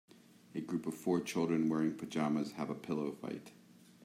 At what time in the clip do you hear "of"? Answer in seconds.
0.87-0.95